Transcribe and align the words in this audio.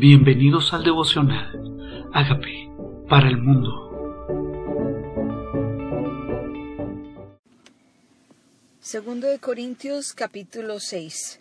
Bienvenidos 0.00 0.72
al 0.72 0.82
devocional. 0.82 2.08
Hágame 2.14 2.72
para 3.06 3.28
el 3.28 3.36
mundo. 3.36 3.68
Segundo 8.80 9.26
de 9.26 9.38
Corintios 9.40 10.14
capítulo 10.14 10.80
6. 10.80 11.40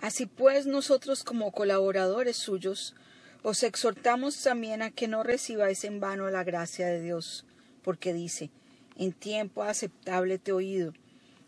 Así 0.00 0.24
pues 0.24 0.64
nosotros 0.64 1.22
como 1.24 1.52
colaboradores 1.52 2.38
suyos 2.38 2.94
os 3.42 3.62
exhortamos 3.62 4.42
también 4.42 4.80
a 4.80 4.90
que 4.90 5.06
no 5.06 5.22
recibáis 5.22 5.84
en 5.84 6.00
vano 6.00 6.30
la 6.30 6.44
gracia 6.44 6.86
de 6.86 7.02
Dios, 7.02 7.44
porque 7.82 8.14
dice, 8.14 8.50
en 8.96 9.12
tiempo 9.12 9.62
aceptable 9.62 10.38
te 10.38 10.52
he 10.52 10.54
oído, 10.54 10.94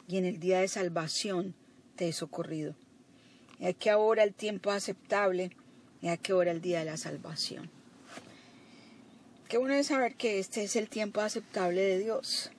y 0.07 0.19
en 0.19 0.27
el 0.27 0.39
día 0.39 0.61
de 0.61 0.69
salvación 0.69 1.55
te 1.97 2.09
he 2.09 2.13
socorrido. 2.13 2.75
Y 3.59 3.65
aquí 3.65 3.89
ahora 3.89 4.23
el 4.23 4.35
tiempo 4.35 4.71
aceptable 4.71 5.53
y 6.03 6.09
a 6.09 6.17
qué 6.17 6.33
hora 6.33 6.51
el 6.51 6.61
día 6.61 6.81
de 6.81 6.87
la 6.87 6.97
salvación. 6.97 7.71
Qué 9.49 9.59
bueno 9.59 9.75
es 9.75 9.89
saber 9.89 10.15
que 10.15 10.39
este 10.39 10.63
es 10.63 10.77
el 10.77 10.89
tiempo 10.89 11.21
aceptable 11.21 11.81
de 11.81 11.99
Dios, 11.99 12.51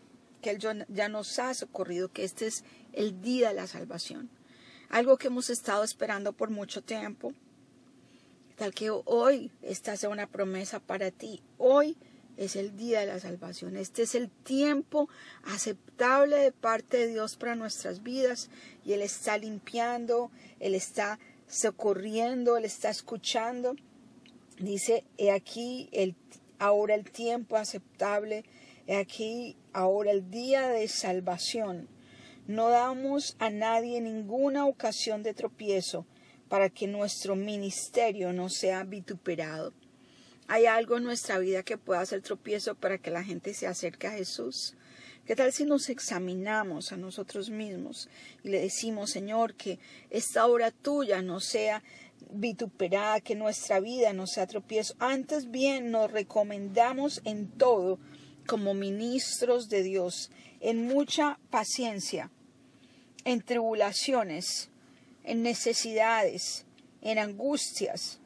que 0.41 0.50
Él 0.50 0.59
ya 0.90 1.09
nos 1.09 1.40
ha 1.40 1.54
socorrido, 1.54 2.12
que 2.12 2.23
este 2.23 2.48
es 2.48 2.64
el 2.94 3.22
día 3.22 3.50
de 3.50 3.55
la 3.55 3.67
salvación. 3.67 4.30
Algo 4.90 5.17
que 5.17 5.27
hemos 5.27 5.50
estado 5.50 5.84
esperando 5.84 6.34
por 6.34 6.50
mucho 6.50 6.84
tiempo, 6.84 7.34
tal 8.58 8.73
que 8.73 8.90
hoy 8.90 9.52
esta 9.62 9.95
sea 9.95 10.09
una 10.09 10.28
promesa 10.28 10.80
para 10.80 11.12
ti. 11.12 11.42
Hoy 11.58 11.95
es 12.36 12.55
el 12.55 12.76
día 12.76 13.02
de 13.02 13.05
la 13.05 13.20
salvación. 13.20 13.78
Este 13.78 14.02
es 14.02 14.16
el 14.16 14.30
tiempo 14.30 15.08
aceptable 15.44 16.38
de 16.38 16.52
parte 16.52 16.98
de 16.98 17.08
Dios 17.08 17.38
para 17.38 17.55
nuestras 17.55 18.03
vidas 18.03 18.50
y 18.84 18.94
Él 18.94 19.02
está 19.02 19.38
limpiando, 19.38 20.31
Él 20.59 20.76
está 20.76 21.20
socorriendo, 21.51 22.57
Él 22.57 22.65
está 22.65 22.89
escuchando. 22.89 23.75
Dice, 24.57 25.03
he 25.17 25.31
aquí 25.31 25.89
el, 25.91 26.16
ahora 26.58 26.95
el 26.95 27.11
tiempo 27.11 27.58
aceptable, 27.58 28.45
he 28.88 28.95
aquí 28.95 29.58
ahora 29.73 30.11
el 30.11 30.31
día 30.31 30.69
de 30.69 30.88
salvación. 30.88 31.88
No 32.47 32.69
damos 32.69 33.35
a 33.39 33.49
nadie 33.49 34.02
ninguna 34.02 34.66
ocasión 34.66 35.23
de 35.23 35.33
tropiezo 35.33 36.05
para 36.47 36.69
que 36.69 36.88
nuestro 36.88 37.35
ministerio 37.35 38.33
no 38.33 38.49
sea 38.49 38.83
vituperado. 38.83 39.73
¿Hay 40.47 40.65
algo 40.65 40.97
en 40.97 41.03
nuestra 41.03 41.38
vida 41.38 41.63
que 41.63 41.77
pueda 41.77 42.05
ser 42.05 42.21
tropiezo 42.21 42.75
para 42.75 42.97
que 42.97 43.11
la 43.11 43.23
gente 43.23 43.53
se 43.53 43.67
acerque 43.67 44.08
a 44.08 44.11
Jesús? 44.11 44.75
¿Qué 45.31 45.37
tal 45.37 45.53
si 45.53 45.63
nos 45.63 45.87
examinamos 45.87 46.91
a 46.91 46.97
nosotros 46.97 47.49
mismos 47.49 48.09
y 48.43 48.49
le 48.49 48.59
decimos, 48.59 49.11
Señor, 49.11 49.53
que 49.53 49.79
esta 50.09 50.45
obra 50.45 50.71
tuya 50.71 51.21
no 51.21 51.39
sea 51.39 51.83
vituperada, 52.31 53.21
que 53.21 53.33
nuestra 53.35 53.79
vida 53.79 54.11
no 54.11 54.27
sea 54.27 54.45
tropiezo? 54.45 54.93
Antes 54.99 55.49
bien 55.49 55.89
nos 55.89 56.11
recomendamos 56.11 57.21
en 57.23 57.47
todo 57.47 57.97
como 58.45 58.73
ministros 58.73 59.69
de 59.69 59.83
Dios, 59.83 60.31
en 60.59 60.85
mucha 60.85 61.39
paciencia, 61.49 62.29
en 63.23 63.41
tribulaciones, 63.41 64.69
en 65.23 65.43
necesidades, 65.43 66.65
en 67.02 67.19
angustias, 67.19 68.19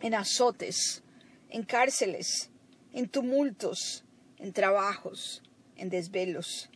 en 0.00 0.14
azotes, 0.14 1.04
en 1.48 1.62
cárceles, 1.62 2.50
en 2.92 3.08
tumultos, 3.08 4.02
en 4.38 4.52
trabajos, 4.52 5.44
en 5.80 5.88
desvelos, 5.88 6.68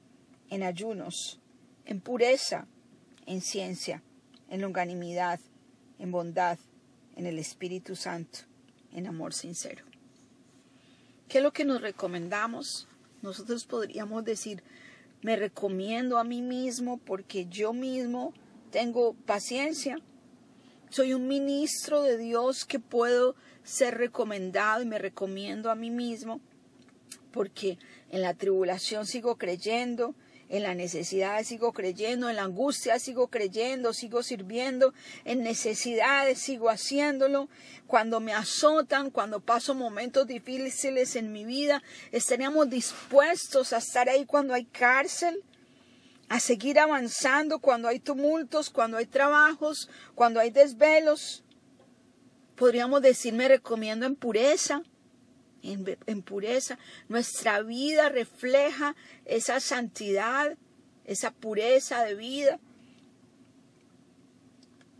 en 0.48 0.62
ayunos, 0.62 1.38
en 1.84 2.00
pureza, 2.00 2.66
en 3.26 3.42
ciencia, 3.42 4.02
en 4.48 4.62
longanimidad, 4.62 5.40
en 5.98 6.10
bondad, 6.10 6.58
en 7.14 7.26
el 7.26 7.38
Espíritu 7.38 7.96
Santo, 7.96 8.40
en 8.92 9.06
amor 9.06 9.34
sincero. 9.34 9.84
¿Qué 11.28 11.38
es 11.38 11.44
lo 11.44 11.52
que 11.52 11.66
nos 11.66 11.82
recomendamos? 11.82 12.88
Nosotros 13.20 13.66
podríamos 13.66 14.24
decir, 14.24 14.62
me 15.20 15.36
recomiendo 15.36 16.16
a 16.16 16.24
mí 16.24 16.40
mismo 16.40 16.96
porque 16.96 17.46
yo 17.46 17.74
mismo 17.74 18.32
tengo 18.70 19.12
paciencia, 19.26 19.98
soy 20.88 21.12
un 21.12 21.28
ministro 21.28 22.02
de 22.02 22.16
Dios 22.16 22.64
que 22.64 22.78
puedo 22.78 23.36
ser 23.64 23.98
recomendado 23.98 24.82
y 24.82 24.86
me 24.86 24.98
recomiendo 24.98 25.70
a 25.70 25.74
mí 25.74 25.90
mismo 25.90 26.40
porque 27.34 27.78
en 28.14 28.22
la 28.22 28.34
tribulación 28.34 29.06
sigo 29.06 29.38
creyendo, 29.38 30.14
en 30.48 30.62
la 30.62 30.76
necesidad 30.76 31.42
sigo 31.42 31.72
creyendo, 31.72 32.30
en 32.30 32.36
la 32.36 32.44
angustia 32.44 33.00
sigo 33.00 33.26
creyendo, 33.26 33.92
sigo 33.92 34.22
sirviendo, 34.22 34.94
en 35.24 35.42
necesidades 35.42 36.38
sigo 36.38 36.70
haciéndolo. 36.70 37.48
Cuando 37.88 38.20
me 38.20 38.32
azotan, 38.32 39.10
cuando 39.10 39.40
paso 39.40 39.74
momentos 39.74 40.28
difíciles 40.28 41.16
en 41.16 41.32
mi 41.32 41.44
vida, 41.44 41.82
estaríamos 42.12 42.70
dispuestos 42.70 43.72
a 43.72 43.78
estar 43.78 44.08
ahí 44.08 44.26
cuando 44.26 44.54
hay 44.54 44.66
cárcel, 44.66 45.42
a 46.28 46.38
seguir 46.38 46.78
avanzando 46.78 47.58
cuando 47.58 47.88
hay 47.88 47.98
tumultos, 47.98 48.70
cuando 48.70 48.96
hay 48.98 49.06
trabajos, 49.06 49.90
cuando 50.14 50.38
hay 50.38 50.50
desvelos. 50.50 51.42
Podríamos 52.54 53.02
decir, 53.02 53.34
me 53.34 53.48
recomiendo 53.48 54.06
en 54.06 54.14
pureza, 54.14 54.84
en, 55.64 56.22
pureza. 56.22 56.78
Nuestra 57.08 57.62
vida 57.62 58.08
refleja 58.08 58.94
esa 59.24 59.60
santidad, 59.60 60.56
esa 61.04 61.30
pureza 61.30 62.04
de 62.04 62.14
vida. 62.14 62.60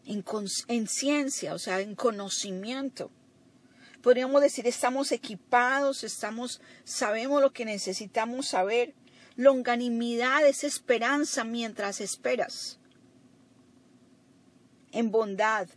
En, 0.06 0.24
en, 0.68 0.86
ciencia, 0.86 1.54
o 1.54 1.58
sea, 1.58 1.80
en 1.80 1.94
conocimiento. 1.94 3.10
Podríamos 4.02 4.42
decir, 4.42 4.66
estamos 4.66 5.12
equipados, 5.12 6.04
estamos, 6.04 6.60
sabemos 6.84 7.40
lo 7.40 7.52
que 7.52 7.64
necesitamos 7.64 8.48
saber. 8.48 8.94
Longanimidad 9.36 10.46
es 10.46 10.62
esperanza 10.62 11.44
mientras 11.44 12.00
esperas. 12.00 12.78
En 14.92 15.10
bondad, 15.10 15.68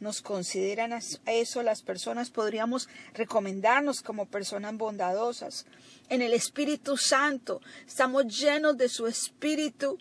nos 0.00 0.20
consideran 0.20 0.92
eso 1.26 1.62
las 1.62 1.82
personas, 1.82 2.30
podríamos 2.30 2.88
recomendarnos 3.14 4.02
como 4.02 4.26
personas 4.26 4.76
bondadosas. 4.76 5.66
En 6.08 6.22
el 6.22 6.32
Espíritu 6.32 6.96
Santo 6.96 7.60
estamos 7.86 8.26
llenos 8.26 8.76
de 8.76 8.88
su 8.88 9.06
Espíritu. 9.06 9.98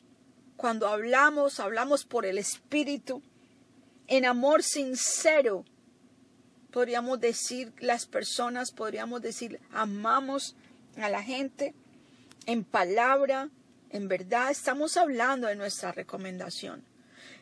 Cuando 0.57 0.87
hablamos, 0.87 1.59
hablamos 1.59 2.05
por 2.05 2.25
el 2.25 2.37
Espíritu. 2.37 3.21
En 4.07 4.25
amor 4.25 4.63
sincero, 4.63 5.65
podríamos 6.71 7.19
decir 7.19 7.73
las 7.79 8.05
personas, 8.05 8.71
podríamos 8.71 9.21
decir, 9.21 9.59
amamos 9.71 10.55
a 10.97 11.09
la 11.09 11.23
gente. 11.23 11.73
En 12.45 12.63
palabra, 12.63 13.49
en 13.89 14.07
verdad, 14.07 14.51
estamos 14.51 14.97
hablando 14.97 15.47
de 15.47 15.55
nuestra 15.55 15.91
recomendación. 15.91 16.83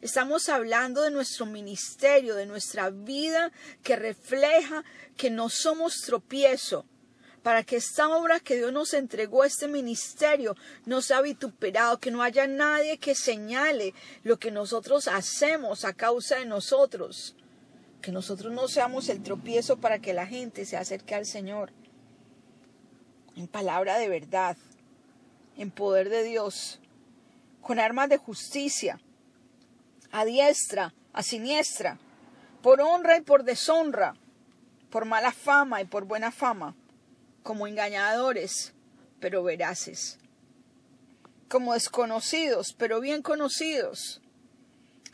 Estamos 0.04 0.50
hablando 0.50 1.02
de 1.04 1.12
nuestro 1.12 1.46
ministerio, 1.46 2.36
de 2.36 2.46
nuestra 2.46 2.90
vida 2.90 3.54
que 3.84 3.96
refleja 3.96 4.84
que 5.16 5.30
no 5.30 5.48
somos 5.48 6.02
tropiezo, 6.02 6.86
para 7.42 7.64
que 7.64 7.78
esta 7.78 8.10
obra 8.10 8.42
que 8.42 8.58
Dios 8.58 8.74
nos 8.74 8.94
entregó, 8.94 9.46
este 9.46 9.70
ministerio, 9.70 10.58
no 10.86 11.02
sea 11.02 11.22
vituperado, 11.22 12.02
que 12.02 12.12
no 12.12 12.22
haya 12.22 12.48
nadie 12.48 12.98
que 12.98 13.16
señale 13.16 13.94
lo 14.24 14.38
que 14.40 14.52
nosotros 14.52 15.08
hacemos 15.08 15.86
a 15.86 15.94
causa 15.94 16.36
de 16.36 16.48
nosotros, 16.48 17.38
que 18.02 18.12
nosotros 18.12 18.52
no 18.52 18.68
seamos 18.68 19.08
el 19.08 19.24
tropiezo 19.24 19.78
para 19.78 20.00
que 20.00 20.12
la 20.12 20.28
gente 20.28 20.66
se 20.66 20.76
acerque 20.76 21.16
al 21.16 21.26
Señor. 21.26 21.72
En 23.38 23.48
palabra 23.48 23.98
de 23.98 24.10
verdad, 24.10 24.58
en 25.58 25.72
poder 25.72 26.10
de 26.10 26.24
Dios, 26.24 26.82
con 27.62 27.80
armas 27.80 28.10
de 28.10 28.18
justicia, 28.18 29.00
a 30.14 30.26
diestra, 30.26 30.94
a 31.12 31.24
siniestra, 31.24 31.98
por 32.62 32.80
honra 32.80 33.18
y 33.18 33.22
por 33.22 33.44
deshonra, 33.44 34.14
por 34.92 35.06
mala 35.06 35.32
fama 35.32 35.82
y 35.82 35.86
por 35.86 36.06
buena 36.06 36.32
fama, 36.32 36.76
como 37.42 37.66
engañadores, 37.66 38.74
pero 39.20 39.42
veraces, 39.44 40.20
como 41.50 41.74
desconocidos, 41.74 42.74
pero 42.74 43.00
bien 43.00 43.24
conocidos, 43.24 44.22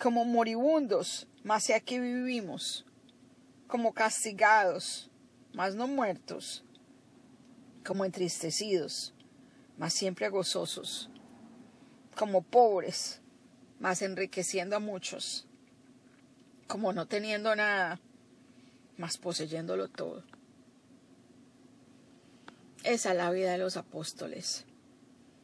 como 0.02 0.26
moribundos, 0.26 1.28
mas 1.46 1.70
aquí 1.70 1.98
vivimos, 1.98 2.86
como 3.68 3.94
castigados, 3.94 5.10
mas 5.54 5.76
no 5.76 5.88
muertos, 5.88 6.66
como 7.86 8.04
entristecidos, 8.04 9.14
mas 9.78 9.94
siempre 9.94 10.28
gozosos, 10.28 11.10
como 12.18 12.42
pobres, 12.42 13.22
más 13.80 14.02
enriqueciendo 14.02 14.76
a 14.76 14.80
muchos, 14.80 15.48
como 16.68 16.94
no 16.94 17.08
teniendo 17.08 17.56
nada, 17.56 18.00
más 18.98 19.18
poseyéndolo 19.18 19.88
todo. 19.88 20.24
Esa 22.84 23.12
es 23.12 23.18
la 23.18 23.32
vida 23.32 23.52
de 23.52 23.58
los 23.58 23.78
apóstoles. 23.78 24.66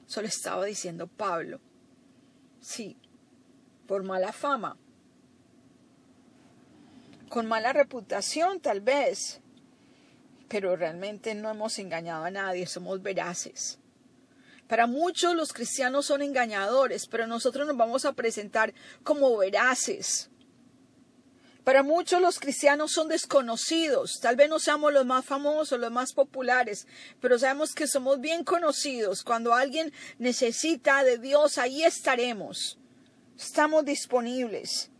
Solo 0.07 0.27
estaba 0.27 0.65
diciendo 0.65 1.07
Pablo. 1.07 1.59
Sí, 2.61 2.97
por 3.87 4.03
mala 4.03 4.31
fama. 4.31 4.77
con 7.29 7.47
mala 7.47 7.73
reputación 7.73 8.61
tal 8.61 8.79
vez, 8.79 9.41
pero 10.47 10.75
realmente 10.77 11.35
no 11.35 11.49
hemos 11.49 11.79
engañado 11.79 12.23
a 12.23 12.31
nadie, 12.31 12.65
somos 12.65 13.01
veraces. 13.01 13.77
Para 14.67 14.87
muchos 14.87 15.35
los 15.35 15.53
cristianos 15.53 16.07
son 16.07 16.21
engañadores, 16.21 17.05
pero 17.07 17.27
nosotros 17.27 17.67
nos 17.67 17.77
vamos 17.77 18.05
a 18.05 18.13
presentar 18.13 18.73
como 19.03 19.37
veraces. 19.37 20.29
Para 21.63 21.81
muchos 21.81 22.21
los 22.21 22.39
cristianos 22.39 22.91
son 22.91 23.07
desconocidos. 23.07 24.19
Tal 24.21 24.35
vez 24.35 24.49
no 24.49 24.59
seamos 24.59 24.93
los 24.93 25.05
más 25.05 25.25
famosos, 25.25 25.79
los 25.79 25.91
más 25.91 26.13
populares, 26.13 26.87
pero 27.19 27.39
sabemos 27.39 27.73
que 27.73 27.87
somos 27.87 28.21
bien 28.21 28.43
conocidos. 28.43 29.23
Cuando 29.23 29.53
alguien 29.53 29.91
necesita 30.19 31.03
de 31.03 31.17
Dios, 31.17 31.57
ahí 31.57 31.83
estaremos. 31.83 32.77
Estamos 33.35 33.83
disponibles. 33.83 34.91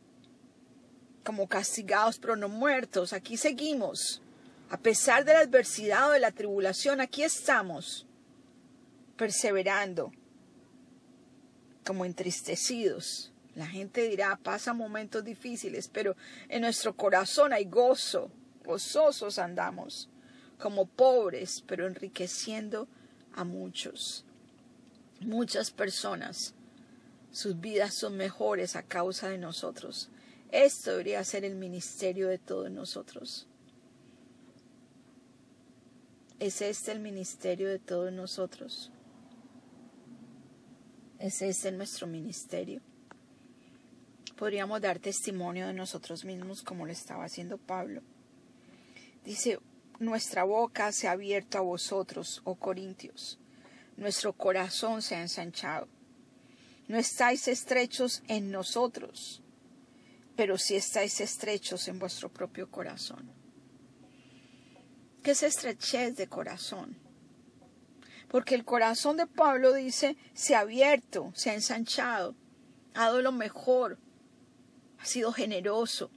Como 1.24 1.48
castigados, 1.48 2.18
pero 2.18 2.36
no 2.36 2.50
muertos. 2.50 3.14
Aquí 3.14 3.38
seguimos. 3.38 4.24
A 4.70 4.78
pesar 4.78 5.24
de 5.24 5.34
la 5.34 5.40
adversidad 5.42 6.10
o 6.10 6.14
de 6.14 6.20
la 6.20 6.32
tribulación, 6.32 7.00
aquí 7.00 7.24
estamos. 7.24 8.08
Perseverando. 9.18 10.12
Como 11.86 12.06
entristecidos 12.06 13.32
la 13.56 13.68
gente 13.68 14.08
dirá, 14.10 14.36
pasa 14.36 14.74
momentos 14.74 15.24
difíciles, 15.24 15.88
pero 15.88 16.16
en 16.50 16.62
nuestro 16.62 16.94
corazón 16.96 17.54
hay 17.54 17.64
gozo, 17.66 18.30
gozosos 18.66 19.40
andamos, 19.40 20.10
como 20.60 20.86
pobres, 20.86 21.64
pero 21.66 21.88
enriqueciendo 21.88 22.90
a 23.34 23.46
muchos. 23.46 24.26
Muchas 25.22 25.72
personas, 25.72 26.54
sus 27.32 27.60
vidas 27.60 27.94
son 27.94 28.18
mejores 28.18 28.76
a 28.76 28.84
causa 28.84 29.30
de 29.30 29.38
nosotros. 29.38 30.10
Esto 30.52 30.92
debería 30.92 31.24
ser 31.24 31.46
el 31.46 31.56
ministerio 31.56 32.28
de 32.28 32.38
todos 32.38 32.70
nosotros. 32.70 33.48
¿Es 36.40 36.62
este 36.62 36.92
el 36.92 37.00
ministerio 37.00 37.70
de 37.70 37.80
todos 37.80 38.12
nosotros? 38.12 38.92
¿Es 41.26 41.42
este 41.42 41.72
nuestro 41.72 42.06
ministerio? 42.06 42.82
podríamos 44.36 44.80
dar 44.80 45.00
testimonio 45.00 45.66
de 45.66 45.74
nosotros 45.74 46.24
mismos 46.24 46.62
como 46.62 46.86
lo 46.86 46.92
estaba 46.92 47.26
haciendo 47.26 47.58
Pablo. 47.58 48.04
Dice, 49.24 49.58
nuestra 49.98 50.44
boca 50.44 50.92
se 50.92 51.08
ha 51.08 51.14
abierto 51.14 51.58
a 51.58 51.62
vosotros, 51.62 52.42
oh 52.44 52.54
Corintios, 52.54 53.40
nuestro 53.98 54.34
corazón 54.34 55.02
se 55.02 55.16
ha 55.16 55.22
ensanchado. 55.22 55.88
No 56.88 57.00
estáis 57.00 57.48
estrechos 57.48 58.22
en 58.28 58.52
nosotros, 58.52 59.42
pero 60.36 60.60
sí 60.60 60.76
estáis 60.76 61.22
estrechos 61.22 61.88
en 61.88 61.98
vuestro 61.98 62.30
propio 62.32 62.70
corazón. 62.70 63.32
¿Qué 65.24 65.32
es 65.32 65.42
estrechez 65.42 66.18
de 66.18 66.28
corazón? 66.28 67.05
Porque 68.36 68.54
el 68.54 68.66
corazón 68.66 69.16
de 69.16 69.28
Pablo 69.28 69.72
dice, 69.72 70.18
se 70.34 70.56
ha 70.56 70.60
abierto, 70.60 71.32
se 71.36 71.52
ha 71.52 71.54
ensanchado, 71.54 72.36
ha 72.94 73.06
dado 73.06 73.22
lo 73.22 73.32
mejor, 73.32 73.98
ha 75.00 75.06
sido 75.06 75.32
generoso. 75.32 76.12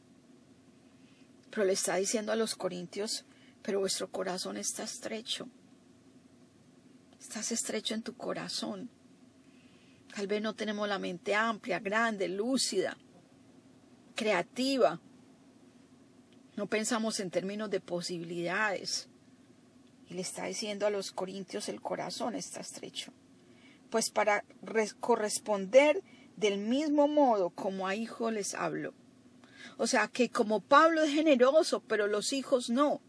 Pero 1.48 1.64
le 1.64 1.74
está 1.74 1.94
diciendo 1.94 2.32
a 2.32 2.34
los 2.34 2.56
corintios, 2.56 3.24
pero 3.62 3.78
vuestro 3.78 4.10
corazón 4.10 4.56
está 4.56 4.82
estrecho. 4.82 5.48
Estás 7.20 7.52
estrecho 7.52 7.94
en 7.94 8.02
tu 8.02 8.16
corazón. 8.16 8.90
Tal 10.12 10.26
vez 10.26 10.42
no 10.42 10.56
tenemos 10.56 10.88
la 10.88 10.98
mente 10.98 11.36
amplia, 11.36 11.78
grande, 11.78 12.26
lúcida, 12.26 12.98
creativa. 14.16 15.00
No 16.56 16.66
pensamos 16.66 17.20
en 17.20 17.30
términos 17.30 17.70
de 17.70 17.78
posibilidades. 17.78 19.08
Y 20.08 20.14
le 20.14 20.22
está 20.22 20.46
diciendo 20.46 20.86
a 20.86 20.90
los 20.90 21.12
corintios, 21.12 21.68
el 21.68 21.82
corazón 21.82 22.34
está 22.34 22.60
estrecho. 22.60 23.12
Pues 23.90 24.10
para 24.10 24.44
corresponder 25.00 26.02
del 26.36 26.58
mismo 26.58 27.08
modo 27.08 27.50
como 27.50 27.86
a 27.86 27.94
hijos 27.94 28.32
les 28.32 28.54
hablo. 28.54 28.94
O 29.76 29.86
sea 29.86 30.08
que 30.08 30.30
como 30.30 30.60
Pablo 30.60 31.02
es 31.02 31.12
generoso, 31.12 31.80
pero 31.80 32.06
los 32.06 32.32
hijos 32.32 32.70
no. 32.70 33.00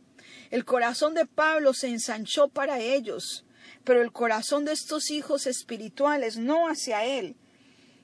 El 0.51 0.65
corazón 0.65 1.13
de 1.13 1.25
Pablo 1.25 1.73
se 1.73 1.87
ensanchó 1.87 2.49
para 2.49 2.79
ellos, 2.79 3.45
pero 3.83 4.01
el 4.01 4.11
corazón 4.11 4.65
de 4.65 4.73
estos 4.73 5.09
hijos 5.09 5.47
espirituales 5.47 6.37
no 6.37 6.67
hacia 6.67 7.05
él. 7.05 7.35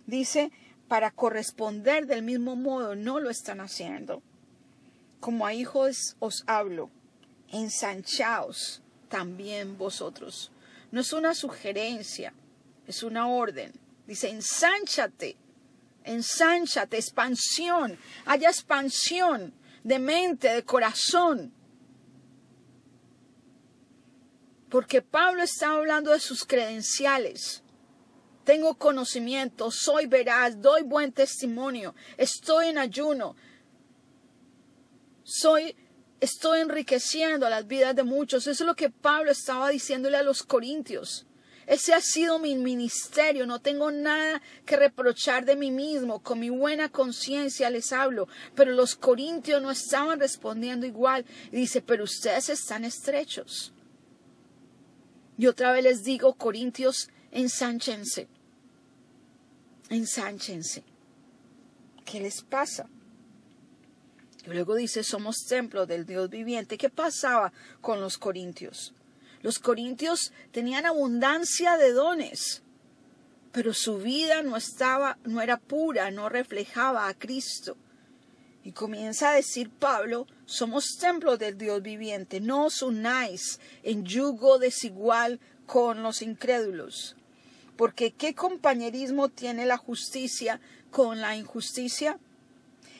Dice, 0.05 0.51
para 0.87 1.11
corresponder 1.11 2.05
del 2.07 2.23
mismo 2.23 2.55
modo 2.55 2.95
no 2.95 3.19
lo 3.19 3.29
están 3.29 3.59
haciendo. 3.59 4.21
Como 5.19 5.45
a 5.45 5.53
hijos 5.53 6.15
os 6.19 6.43
hablo, 6.47 6.91
ensanchaos 7.49 8.83
también 9.09 9.77
vosotros. 9.77 10.51
No 10.91 11.01
es 11.01 11.13
una 11.13 11.33
sugerencia, 11.33 12.33
es 12.87 13.03
una 13.03 13.27
orden. 13.27 13.73
Dice, 14.07 14.29
ensánchate, 14.29 15.35
ensánchate, 16.03 16.97
expansión, 16.97 17.97
haya 18.25 18.49
expansión 18.49 19.53
de 19.83 19.99
mente, 19.99 20.53
de 20.53 20.63
corazón. 20.63 21.53
Porque 24.69 25.01
Pablo 25.01 25.43
está 25.43 25.71
hablando 25.71 26.11
de 26.11 26.19
sus 26.19 26.45
credenciales. 26.45 27.63
Tengo 28.43 28.75
conocimiento, 28.75 29.71
soy 29.71 30.05
veraz, 30.05 30.61
doy 30.61 30.83
buen 30.83 31.11
testimonio, 31.11 31.95
estoy 32.15 32.67
en 32.67 32.77
ayuno, 32.77 33.35
soy, 35.23 35.75
estoy 36.19 36.61
enriqueciendo 36.61 37.49
las 37.49 37.67
vidas 37.67 37.95
de 37.95 38.03
muchos. 38.03 38.47
Eso 38.47 38.63
es 38.63 38.67
lo 38.67 38.75
que 38.75 38.89
Pablo 38.89 39.31
estaba 39.31 39.69
diciéndole 39.69 40.17
a 40.17 40.23
los 40.23 40.43
corintios. 40.43 41.25
Ese 41.67 41.93
ha 41.93 42.01
sido 42.01 42.37
mi 42.37 42.55
ministerio, 42.55 43.47
no 43.47 43.59
tengo 43.59 43.89
nada 43.89 44.39
que 44.65 44.75
reprochar 44.75 45.45
de 45.45 45.55
mí 45.55 45.71
mismo, 45.71 46.21
con 46.21 46.39
mi 46.39 46.49
buena 46.49 46.89
conciencia 46.89 47.71
les 47.71 47.91
hablo, 47.91 48.27
pero 48.53 48.71
los 48.71 48.95
corintios 48.95 49.61
no 49.63 49.71
estaban 49.71 50.19
respondiendo 50.19 50.85
igual. 50.85 51.25
Y 51.51 51.57
dice, 51.57 51.81
pero 51.81 52.03
ustedes 52.03 52.49
están 52.49 52.85
estrechos. 52.85 53.73
Y 55.37 55.47
otra 55.47 55.71
vez 55.71 55.83
les 55.83 56.03
digo, 56.03 56.35
corintios, 56.35 57.09
ensánchense, 57.31 58.27
ensánchense. 59.89 60.83
¿Qué 62.05 62.19
les 62.19 62.43
pasa? 62.43 62.87
Y 64.45 64.49
luego 64.51 64.75
dice, 64.75 65.03
somos 65.03 65.45
templo 65.45 65.85
del 65.85 66.05
Dios 66.05 66.29
viviente. 66.29 66.77
¿Qué 66.77 66.89
pasaba 66.89 67.51
con 67.81 67.99
los 67.99 68.17
corintios? 68.17 68.93
Los 69.41 69.59
corintios 69.59 70.31
tenían 70.51 70.85
abundancia 70.85 71.77
de 71.77 71.91
dones, 71.91 72.63
pero 73.51 73.73
su 73.73 73.97
vida 73.97 74.43
no 74.43 74.57
estaba, 74.57 75.17
no 75.23 75.41
era 75.41 75.57
pura, 75.57 76.11
no 76.11 76.29
reflejaba 76.29 77.07
a 77.07 77.13
Cristo. 77.13 77.77
Y 78.63 78.71
comienza 78.71 79.29
a 79.29 79.35
decir 79.35 79.69
Pablo, 79.69 80.25
somos 80.45 80.97
templos 80.99 81.37
del 81.37 81.57
Dios 81.57 81.81
viviente, 81.81 82.39
no 82.39 82.65
os 82.65 82.81
unáis 82.81 83.59
en 83.83 84.03
yugo 84.05 84.57
desigual 84.57 85.39
con 85.65 86.01
los 86.01 86.21
incrédulos. 86.21 87.15
Porque 87.77 88.11
¿qué 88.11 88.33
compañerismo 88.33 89.29
tiene 89.29 89.65
la 89.65 89.77
justicia 89.77 90.59
con 90.89 91.21
la 91.21 91.35
injusticia? 91.35 92.19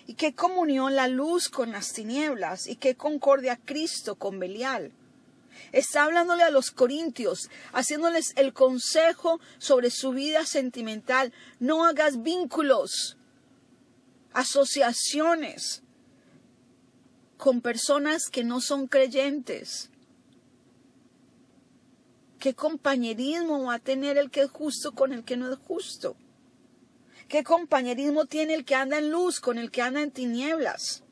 ¿Y 0.07 0.13
qué 0.13 0.35
comunión 0.35 0.95
la 0.95 1.07
luz 1.07 1.49
con 1.49 1.71
las 1.71 1.93
tinieblas? 1.93 2.67
¿Y 2.67 2.75
qué 2.75 2.95
concordia 2.95 3.57
Cristo 3.57 4.15
con 4.15 4.39
Belial? 4.39 4.91
Está 5.71 6.03
hablándole 6.03 6.43
a 6.43 6.51
los 6.51 6.71
corintios, 6.71 7.49
haciéndoles 7.73 8.33
el 8.35 8.53
consejo 8.53 9.39
sobre 9.57 9.89
su 9.89 10.11
vida 10.11 10.45
sentimental. 10.45 11.33
No 11.59 11.85
hagas 11.85 12.21
vínculos, 12.21 13.17
asociaciones 14.33 15.81
con 17.37 17.61
personas 17.61 18.29
que 18.29 18.43
no 18.43 18.61
son 18.61 18.87
creyentes. 18.87 19.89
¿Qué 22.39 22.53
compañerismo 22.53 23.63
va 23.63 23.75
a 23.75 23.79
tener 23.79 24.17
el 24.17 24.29
que 24.29 24.41
es 24.41 24.51
justo 24.51 24.93
con 24.93 25.13
el 25.13 25.23
que 25.23 25.35
no 25.35 25.51
es 25.51 25.57
justo? 25.67 26.15
¿Qué 27.27 27.43
compañerismo 27.43 28.25
tiene 28.25 28.53
el 28.53 28.65
que 28.65 28.75
anda 28.75 28.99
en 28.99 29.09
luz 29.09 29.39
con 29.39 29.57
el 29.57 29.71
que 29.71 29.81
anda 29.81 30.01
en 30.01 30.11
tinieblas? 30.11 31.03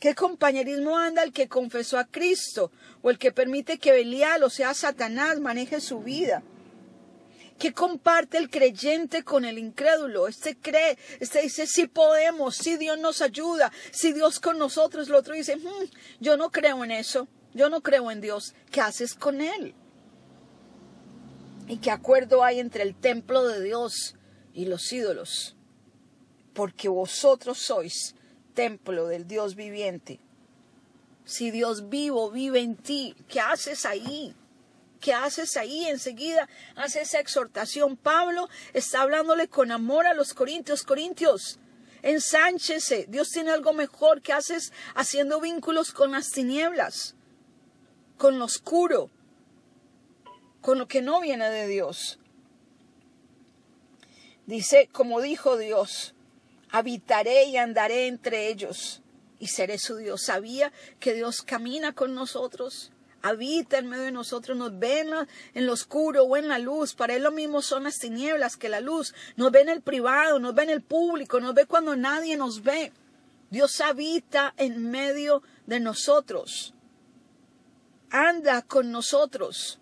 ¿Qué 0.00 0.14
compañerismo 0.14 0.98
anda 0.98 1.22
el 1.22 1.32
que 1.32 1.48
confesó 1.48 1.98
a 1.98 2.04
Cristo 2.04 2.72
o 3.00 3.10
el 3.10 3.18
que 3.18 3.32
permite 3.32 3.78
que 3.78 3.92
Belial 3.92 4.42
o 4.42 4.50
sea 4.50 4.74
Satanás 4.74 5.38
maneje 5.38 5.80
su 5.80 6.00
vida? 6.00 6.42
¿Qué 7.58 7.72
comparte 7.72 8.36
el 8.36 8.50
creyente 8.50 9.22
con 9.22 9.44
el 9.44 9.58
incrédulo? 9.58 10.26
Este 10.26 10.56
cree, 10.56 10.98
este 11.20 11.42
dice, 11.42 11.68
sí 11.68 11.86
podemos, 11.86 12.56
sí 12.56 12.76
Dios 12.76 12.98
nos 12.98 13.22
ayuda, 13.22 13.72
si 13.92 14.12
Dios 14.12 14.40
con 14.40 14.58
nosotros. 14.58 15.08
El 15.08 15.14
otro 15.14 15.34
dice, 15.34 15.56
hmm, 15.56 15.88
yo 16.18 16.36
no 16.36 16.50
creo 16.50 16.82
en 16.82 16.90
eso, 16.90 17.28
yo 17.54 17.70
no 17.70 17.80
creo 17.80 18.10
en 18.10 18.20
Dios. 18.20 18.56
¿Qué 18.72 18.80
haces 18.80 19.14
con 19.14 19.40
él? 19.40 19.74
¿Y 21.68 21.78
qué 21.78 21.92
acuerdo 21.92 22.42
hay 22.42 22.58
entre 22.58 22.82
el 22.82 22.96
templo 22.96 23.46
de 23.46 23.62
Dios 23.62 24.16
y 24.54 24.66
los 24.66 24.90
ídolos? 24.92 25.56
Porque 26.54 26.88
vosotros 26.88 27.58
sois 27.58 28.14
templo 28.54 29.06
del 29.08 29.26
Dios 29.26 29.56
viviente. 29.56 30.20
Si 31.24 31.50
Dios 31.50 31.88
vivo 31.88 32.30
vive 32.30 32.60
en 32.60 32.76
ti, 32.76 33.14
¿qué 33.28 33.40
haces 33.40 33.84
ahí? 33.84 34.34
¿Qué 35.00 35.12
haces 35.12 35.56
ahí? 35.56 35.86
Enseguida 35.86 36.48
hace 36.76 37.02
esa 37.02 37.20
exhortación. 37.20 37.96
Pablo 37.96 38.48
está 38.72 39.02
hablándole 39.02 39.48
con 39.48 39.70
amor 39.70 40.06
a 40.06 40.14
los 40.14 40.32
corintios. 40.32 40.82
Corintios, 40.82 41.58
ensánchese. 42.02 43.06
Dios 43.08 43.30
tiene 43.30 43.50
algo 43.50 43.72
mejor. 43.74 44.22
¿Qué 44.22 44.32
haces 44.32 44.72
haciendo 44.94 45.40
vínculos 45.40 45.92
con 45.92 46.12
las 46.12 46.30
tinieblas? 46.30 47.16
Con 48.16 48.38
lo 48.38 48.46
oscuro. 48.46 49.10
Con 50.62 50.78
lo 50.78 50.88
que 50.88 51.02
no 51.02 51.20
viene 51.20 51.50
de 51.50 51.66
Dios. 51.66 52.18
Dice, 54.46 54.88
como 54.92 55.20
dijo 55.20 55.56
Dios, 55.56 56.14
habitaré 56.70 57.44
y 57.44 57.56
andaré 57.56 58.06
entre 58.06 58.48
ellos 58.48 59.02
y 59.38 59.48
seré 59.48 59.78
su 59.78 59.96
Dios. 59.96 60.22
Sabía 60.22 60.72
que 61.00 61.14
Dios 61.14 61.42
camina 61.42 61.94
con 61.94 62.14
nosotros 62.14 62.92
habita 63.24 63.78
en 63.78 63.86
medio 63.86 64.02
de 64.02 64.12
nosotros, 64.12 64.54
nos 64.54 64.78
ve 64.78 65.00
en, 65.54 65.66
lo 65.66 65.72
oscuro 65.72 66.24
o 66.24 66.36
en 66.36 66.46
la 66.46 66.58
luz. 66.58 66.94
Para 66.94 67.14
Él 67.14 67.22
lo 67.22 67.32
mismo 67.32 67.62
son 67.62 67.84
las 67.84 67.98
tinieblas 67.98 68.58
que 68.58 68.68
la 68.68 68.82
luz. 68.82 69.14
Nos 69.36 69.50
ve 69.50 69.62
en 69.62 69.70
el 69.70 69.80
privado, 69.80 70.38
nos 70.38 70.54
ve 70.54 70.64
en 70.64 70.70
el 70.70 70.82
público, 70.82 71.40
nos 71.40 71.54
ve 71.54 71.64
cuando 71.64 71.96
nadie 71.96 72.36
nos 72.36 72.62
ve. 72.62 72.92
Dios 73.48 73.80
habita 73.80 74.52
en 74.58 74.90
medio 74.90 75.42
de 75.64 75.80
nosotros. 75.80 76.74
Anda 78.10 78.60
con 78.60 78.92
nosotros. 78.92 79.80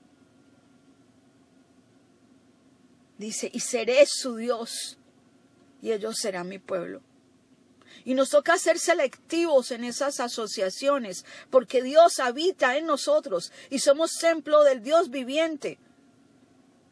Dice, 3.19 3.50
y 3.52 3.61
seré 3.61 4.04
su 4.07 4.37
Dios, 4.37 4.99
y 5.81 5.92
ellos 5.92 6.19
serán 6.19 6.49
mi 6.49 6.59
pueblo. 6.59 7.02
Y 8.04 8.14
nos 8.14 8.31
toca 8.31 8.59
ser 8.59 8.78
selectivos 8.78 9.71
en 9.71 9.85
esas 9.85 10.19
asociaciones, 10.19 11.25
porque 11.50 11.83
Dios 11.83 12.19
habita 12.19 12.76
en 12.76 12.87
nosotros 12.87 13.52
y 13.71 13.78
somos 13.78 14.19
templo 14.19 14.64
del 14.64 14.83
Dios 14.83 15.11
viviente. 15.11 15.78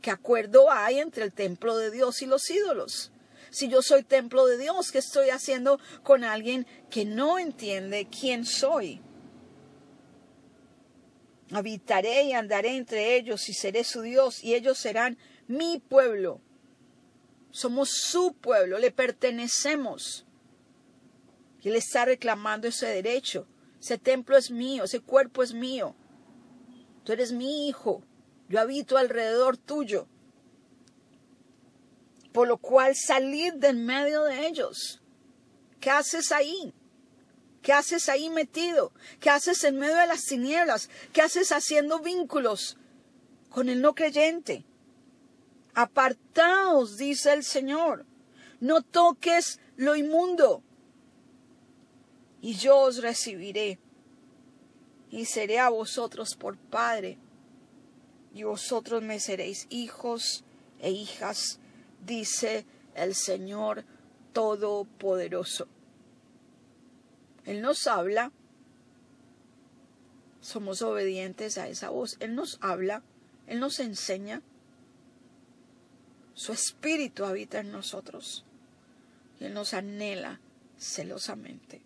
¿Qué 0.01 0.11
acuerdo 0.11 0.71
hay 0.71 0.99
entre 0.99 1.25
el 1.25 1.33
templo 1.33 1.77
de 1.77 1.91
Dios 1.91 2.23
y 2.23 2.27
los 2.27 2.49
ídolos? 2.51 3.11
Si 3.51 3.69
yo 3.69 3.83
soy 3.83 4.05
templo 4.05 4.47
de 4.47 4.57
Dios, 4.57 4.93
¿qué 4.93 4.99
estoy 4.99 5.31
haciendo 5.31 5.81
con 6.03 6.23
alguien 6.23 6.67
que 6.89 7.05
no 7.05 7.39
entiende 7.39 8.09
quién 8.09 8.47
soy? 8.47 9.01
Habitaré 11.53 12.23
y 12.25 12.33
andaré 12.33 12.77
entre 12.77 13.17
ellos 13.17 13.49
y 13.49 13.55
seré 13.55 13.83
su 13.83 14.03
Dios 14.03 14.45
y 14.45 14.55
ellos 14.55 14.79
serán 14.79 15.19
mi 15.51 15.81
pueblo. 15.81 16.41
Somos 17.51 17.91
su 17.91 18.35
pueblo, 18.35 18.79
le 18.79 18.93
pertenecemos. 18.93 20.25
Y 21.61 21.69
Él 21.69 21.75
está 21.75 22.05
reclamando 22.05 22.69
ese 22.69 22.87
derecho. 22.87 23.47
Ese 23.81 23.99
templo 23.99 24.37
es 24.37 24.53
mío, 24.53 24.85
ese 24.85 25.01
cuerpo 25.01 25.43
es 25.43 25.53
mío. 25.53 25.97
Tú 27.03 27.13
eres 27.13 27.33
mi 27.33 27.69
hijo. 27.69 28.05
Yo 28.49 28.61
habito 28.61 28.97
alrededor 28.97 29.57
tuyo. 29.57 30.07
Por 32.33 32.47
lo 32.47 32.59
cual 32.59 32.95
salid 32.95 33.55
de 33.55 33.69
en 33.69 33.85
medio 33.85 34.23
de 34.25 34.47
ellos. 34.47 35.03
¿Qué 35.81 35.91
haces 35.91 36.31
ahí? 36.31 36.73
¿Qué 37.63 37.73
haces 37.73 38.09
ahí 38.09 38.31
metido? 38.31 38.93
¿Qué 39.19 39.31
haces 39.31 39.65
en 39.65 39.81
medio 39.81 39.97
de 39.97 40.07
las 40.07 40.25
tinieblas? 40.27 40.89
¿Qué 41.13 41.23
haces 41.23 41.51
haciendo 41.51 41.99
vínculos 41.99 42.77
con 43.49 43.69
el 43.69 43.81
no 43.81 43.97
creyente? 43.97 44.65
Apartaos, 45.75 46.97
dice 46.97 47.33
el 47.33 47.45
Señor. 47.45 48.05
No 48.61 48.83
toques 48.83 49.61
lo 49.77 49.97
inmundo 49.97 50.63
y 52.41 52.55
yo 52.55 52.79
os 52.79 53.03
recibiré, 53.03 53.79
y 55.11 55.25
seré 55.27 55.59
a 55.59 55.69
vosotros 55.69 56.37
por 56.37 56.57
Padre, 56.57 57.19
y 58.33 58.45
vosotros 58.45 59.03
me 59.03 59.21
seréis 59.21 59.67
hijos 59.71 60.45
e 60.79 60.91
hijas, 60.91 61.59
dice 62.05 62.65
el 62.95 63.15
Señor 63.15 63.85
Todopoderoso. 64.33 65.67
Él 67.45 67.61
nos 67.61 67.87
habla, 67.87 68.33
somos 70.41 70.81
obedientes 70.83 71.59
a 71.59 71.69
esa 71.69 71.91
voz, 71.91 72.17
Él 72.21 72.35
nos 72.35 72.59
habla, 72.63 73.03
Él 73.47 73.61
nos 73.61 73.81
enseña, 73.81 74.43
su 76.41 76.55
espíritu 76.55 77.27
habita 77.27 77.59
en 77.59 77.71
nosotros 77.71 78.47
y 79.39 79.45
Él 79.45 79.53
nos 79.53 79.75
anhela 79.75 80.41
celosamente. 80.79 81.83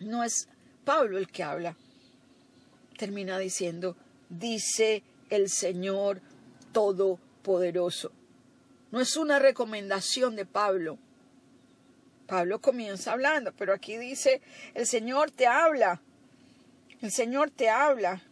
No 0.00 0.24
es 0.24 0.48
Pablo 0.84 1.18
el 1.18 1.28
que 1.28 1.44
habla. 1.44 1.76
Termina 2.98 3.38
diciendo, 3.38 3.96
dice 4.28 5.04
el 5.28 5.48
Señor 5.48 6.22
Todopoderoso. 6.72 8.10
No 8.90 9.00
es 9.00 9.16
una 9.16 9.38
recomendación 9.38 10.34
de 10.34 10.44
Pablo. 10.44 10.98
Pablo 12.26 12.60
comienza 12.60 13.12
hablando, 13.12 13.52
pero 13.52 13.72
aquí 13.72 13.96
dice, 13.96 14.42
el 14.74 14.88
Señor 14.88 15.30
te 15.30 15.46
habla. 15.46 16.02
El 17.00 17.12
Señor 17.12 17.52
te 17.52 17.70
habla. 17.70 18.24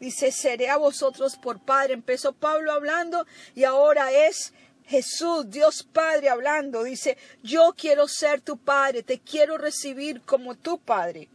Dice, 0.00 0.30
seré 0.30 0.68
a 0.68 0.76
vosotros 0.76 1.36
por 1.36 1.60
Padre. 1.60 1.94
Empezó 1.94 2.32
Pablo 2.32 2.72
hablando 2.72 3.26
y 3.54 3.64
ahora 3.64 4.12
es 4.12 4.52
Jesús, 4.86 5.50
Dios 5.50 5.82
Padre, 5.82 6.28
hablando, 6.28 6.84
dice, 6.84 7.18
yo 7.42 7.74
quiero 7.76 8.06
ser 8.06 8.40
tu 8.40 8.56
Padre, 8.56 9.02
te 9.02 9.18
quiero 9.18 9.58
recibir 9.58 10.22
como 10.22 10.54
tu 10.54 10.78
Padre. 10.78 11.28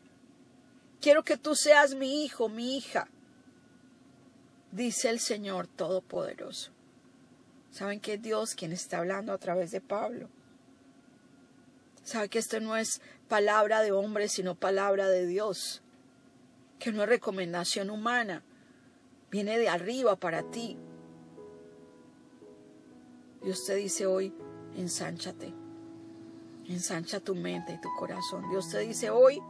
Quiero 1.02 1.24
que 1.24 1.36
tú 1.36 1.56
seas 1.56 1.94
mi 1.94 2.24
hijo, 2.24 2.48
mi 2.48 2.78
hija, 2.78 3.10
dice 4.72 5.10
el 5.10 5.20
Señor 5.20 5.68
Todopoderoso. 5.68 6.72
¿Saben 7.72 8.00
que 8.00 8.14
es 8.14 8.22
Dios 8.22 8.56
quien 8.56 8.72
está 8.72 9.00
hablando 9.00 9.34
a 9.34 9.38
través 9.38 9.72
de 9.72 9.82
Pablo? 9.82 10.30
¿Saben 12.04 12.30
que 12.30 12.40
esto 12.40 12.60
no 12.62 12.78
es 12.78 13.02
palabra 13.28 13.82
de 13.82 13.92
hombre, 13.92 14.30
sino 14.30 14.56
palabra 14.56 15.10
de 15.10 15.26
Dios? 15.26 15.82
Que 16.80 16.92
no 16.92 17.04
es 17.04 17.10
recomendación 17.10 17.90
humana, 17.90 18.44
viene 19.32 19.58
de 19.58 19.70
arriba 19.70 20.18
para 20.18 20.44
ti. 20.44 20.78
Dios 23.42 23.66
te 23.66 23.76
dice 23.76 24.06
hoy, 24.06 24.34
ensánchate, 24.76 25.54
ensancha 26.68 27.20
tu 27.22 27.34
mente 27.34 27.74
y 27.74 27.82
tu 27.82 27.90
corazón. 27.98 28.48
Dios 28.50 28.70
te 28.70 28.80
dice 28.80 29.10
hoy, 29.10 29.42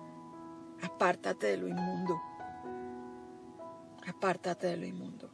apártate 0.83 1.47
de 1.47 1.57
lo 1.57 1.67
inmundo, 1.67 2.21
apártate 4.07 4.67
de 4.67 4.77
lo 4.77 4.85
inmundo. 4.85 5.31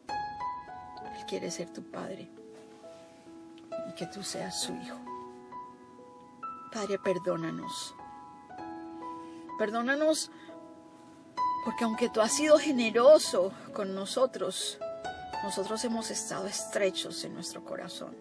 Él 1.18 1.26
quiere 1.28 1.52
ser 1.52 1.70
tu 1.72 1.84
Padre 1.84 2.32
y 3.90 3.94
que 3.94 4.08
tú 4.08 4.24
seas 4.24 4.60
su 4.60 4.74
Hijo. 4.74 4.98
Padre, 6.72 6.98
perdónanos. 7.00 7.96
Perdónanos 9.58 10.32
porque 11.68 11.84
aunque 11.84 12.08
tú 12.08 12.22
has 12.22 12.32
sido 12.32 12.58
generoso 12.58 13.52
con 13.74 13.94
nosotros, 13.94 14.80
nosotros 15.44 15.84
hemos 15.84 16.10
estado 16.12 16.48
estrechos 16.48 17.26
en 17.26 17.34
nuestro 17.34 17.66
corazón. 17.66 18.16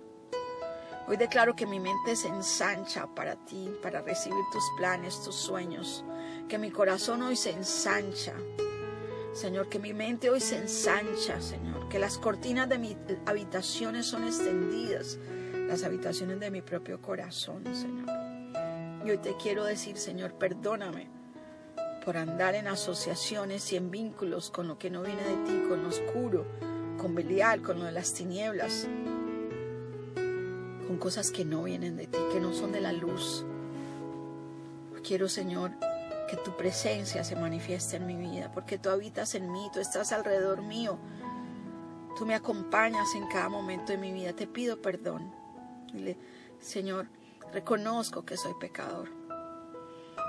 Hoy 1.07 1.17
declaro 1.17 1.55
que 1.55 1.65
mi 1.65 1.79
mente 1.79 2.17
se 2.17 2.27
ensancha 2.27 3.07
para 3.15 3.37
ti, 3.37 3.71
para 3.81 4.03
recibir 4.03 4.43
tus 4.53 4.65
planes, 4.77 5.23
tus 5.23 5.37
sueños. 5.37 6.05
Que 6.49 6.59
mi 6.59 6.73
corazón 6.73 7.23
hoy 7.23 7.37
se 7.37 7.53
ensancha. 7.53 8.35
Señor, 9.33 9.69
que 9.69 9.79
mi 9.79 9.95
mente 9.95 10.29
hoy 10.29 10.41
se 10.41 10.57
ensancha, 10.57 11.41
Señor. 11.41 11.89
Que 11.89 12.01
las 12.01 12.19
cortinas 12.19 12.69
de 12.69 12.79
mis 12.79 12.97
habitaciones 13.27 14.07
son 14.07 14.25
extendidas. 14.25 15.21
Las 15.69 15.85
habitaciones 15.85 16.41
de 16.41 16.51
mi 16.51 16.63
propio 16.63 17.01
corazón, 17.01 17.63
Señor. 17.73 18.09
Y 19.05 19.11
hoy 19.11 19.19
te 19.19 19.37
quiero 19.37 19.63
decir, 19.63 19.99
Señor, 19.99 20.33
perdóname 20.35 21.16
por 22.07 22.17
andar 22.17 22.55
en 22.55 22.69
asociaciones 22.69 23.71
y 23.73 23.77
en 23.77 23.91
vínculos 23.91 24.51
con 24.51 24.69
lo 24.69 24.79
que 24.79 24.89
no 24.89 25.03
viene 25.03 25.23
de 25.23 25.37
ti, 25.45 25.63
con 25.69 25.83
lo 25.83 25.91
oscuro, 25.91 26.47
con 26.97 27.15
Belial, 27.15 27.61
con 27.61 27.81
lo 27.81 27.85
de 27.85 27.93
las 27.93 28.15
tinieblas 28.15 28.89
con 30.87 30.99
cosas 30.99 31.31
que 31.31 31.45
no 31.45 31.65
vienen 31.65 31.97
de 31.97 32.07
ti, 32.07 32.19
que 32.33 32.41
no 32.41 32.53
son 32.53 32.73
de 32.73 32.81
la 32.81 32.93
luz. 32.93 33.45
Quiero, 35.03 35.29
Señor, 35.29 35.73
que 36.31 36.37
tu 36.37 36.57
presencia 36.57 37.25
se 37.25 37.37
manifieste 37.37 37.97
en 37.97 38.07
mi 38.07 38.17
vida, 38.17 38.51
porque 38.53 38.79
tú 38.79 38.91
habitas 38.91 39.35
en 39.35 39.51
mí, 39.51 39.69
tú 39.73 39.81
estás 39.81 40.13
alrededor 40.13 40.63
mío. 40.63 40.99
Tú 42.17 42.25
me 42.25 42.35
acompañas 42.35 43.15
en 43.15 43.27
cada 43.29 43.49
momento 43.49 43.93
de 43.93 43.99
mi 43.99 44.13
vida. 44.13 44.33
Te 44.33 44.47
pido 44.47 44.81
perdón. 44.81 45.31
Señor, 46.61 47.09
reconozco 47.53 48.25
que 48.25 48.37
soy 48.37 48.55
pecador. 48.61 49.26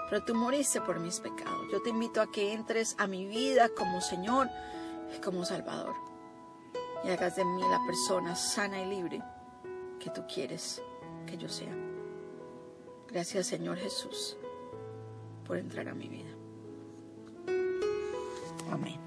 Pero 0.10 0.24
tú 0.24 0.36
moriste 0.36 0.82
por 0.82 1.00
mis 1.00 1.20
pecados. 1.20 1.68
Yo 1.72 1.82
te 1.82 1.90
invito 1.90 2.22
a 2.22 2.32
que 2.32 2.54
entres 2.54 2.96
a 2.98 3.08
mi 3.08 3.26
vida 3.26 3.70
como 3.70 4.02
Señor 4.02 4.50
y 5.16 5.20
como 5.20 5.44
Salvador. 5.44 5.96
Y 7.04 7.10
hagas 7.10 7.36
de 7.36 7.46
mí 7.46 7.62
la 7.62 7.80
persona 7.86 8.36
sana 8.36 8.82
y 8.82 8.86
libre 8.86 9.22
que 10.00 10.10
tú 10.10 10.22
quieres 10.34 10.82
que 11.26 11.38
yo 11.38 11.50
sea. 11.50 11.76
Gracias 13.08 13.48
Señor 13.48 13.78
Jesús 13.78 14.38
por 15.46 15.58
entrar 15.58 15.88
a 15.88 15.94
mi 15.94 16.08
vida. 16.08 16.30
Amén. 18.72 19.07